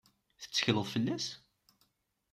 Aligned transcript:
Tettekleḍ 0.41 0.85
fell-as? 0.93 1.27